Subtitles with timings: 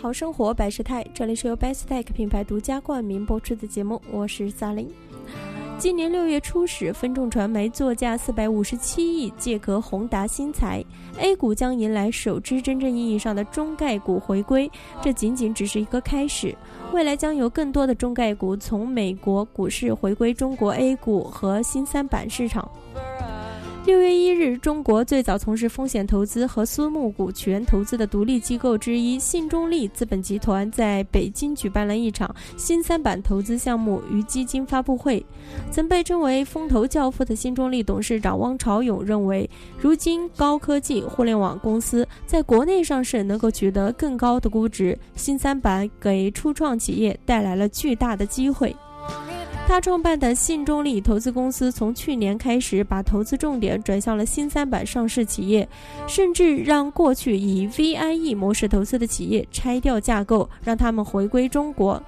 [0.00, 4.88] 好生活百事泰，这里是由 Bestech 品牌独家冠名播出的节目，我是萨琳。
[5.76, 10.84] 今年六月初时，分众传媒作价四百五十七亿借壳宏达新材
[11.18, 14.70] ，A 股将迎来首支真正意义上的中概股回归。
[15.02, 16.54] 这仅仅只是一个开始，
[16.92, 22.70] 未来将有更多的中概股从美国股市回归中国 A 股和新三板市场。
[23.88, 35.24] 六月一日，中国最早从事风险投资和私募股权投资的独立机构之一信中利资本集团在北京举办了一场新三板投资项目与基金发布会。
[35.70, 39.48] 曾被称为“风投教父”的新中利董事长汪朝勇认为，
[39.80, 48.76] 如今高科技互联网公司在国内上市能够取得更高的估值，新三板给初创企业带来了巨大的机会。
[49.68, 55.68] 他创办的信中利投资公司从去年开始，把投资重点转向了新三板上市企业，
[56.06, 62.02] 甚至让过去以 VIE 模式投资的企业拆掉架构，让他们回归中国。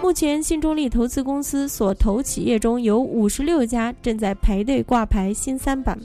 [0.00, 5.98] 目前，信中利投资公司所投企业中有五十六家正在排队挂牌新三板。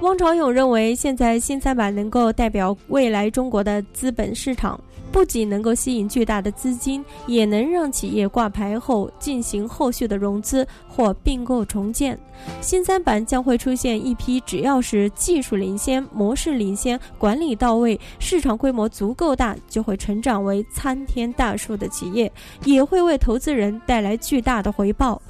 [0.00, 4.80] 汪朝勇认为，现在新三板能够代表未来中国的资本市场。
[5.10, 12.16] 不仅能够吸引巨大的资金，也能让企业挂牌后进行后续的融资或并购重建。
[12.60, 22.30] 新三板将会出现一批只要是技术领先、模式领先、管理到位、市场规模足够大，就会成长为参天大树的企业，
[22.64, 25.20] 也会为投资人带来巨大的回报。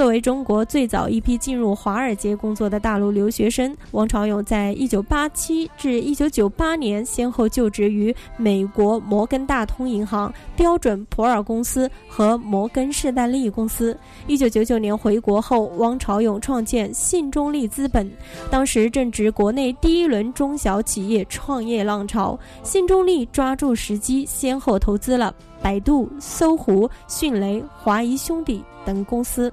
[0.00, 13.94] 作为中国最早一批进入华尔街工作的大陆留学生，王朝勇在1987至1998年先后就职于美国摩根大通银行、标准普尔公司和摩根士丹利公司。
[14.26, 18.10] 1999年回国后，汪朝勇创建信中利资本，
[18.50, 29.52] 当时正值国内第一轮中小企业创业浪潮，信中利抓住时机，先后投资了百度、搜狐、迅雷、华谊兄弟等公司。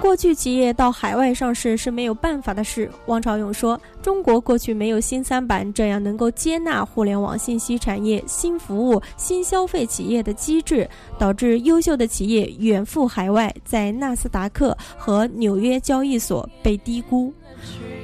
[0.00, 2.88] 过去企业到海外上市是没有办法的事。
[3.06, 17.32] 汪朝勇说：“中国过去没有新三板这样能够接纳互联网信息产业、新服务、新消费企业的机制，导致优秀的企业远赴海外，在纳斯达克和纽约交易所被低估。”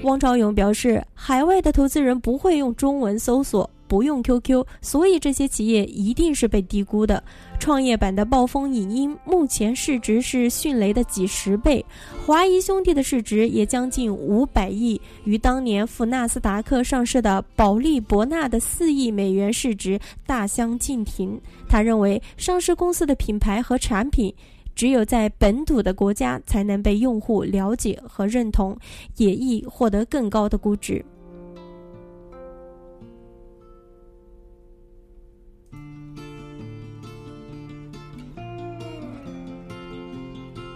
[0.02, 7.22] 汪朝勇表示：“海外的投资人不会用中文搜索。”不用 QQ，所以这些企业一定是被低估的。
[7.58, 11.84] 创业板的暴风影音目前市值是迅雷的几十倍，
[12.25, 21.38] 华谊兄弟的市值也将近五百亿，与当年赴纳斯达克上市的保利博纳的四亿美元市值大相径庭。
[21.69, 24.34] 他认为，上市公司的品牌和产品
[24.75, 28.75] 只有在本土的国家才能被用户了解和认同，
[29.19, 31.04] 也易获得更高的估值。